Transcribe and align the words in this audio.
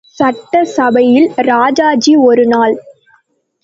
சட்டசபையில், 0.05 1.29
ராஜாஜி 1.37 2.15
ஒருநாள். 2.15 2.75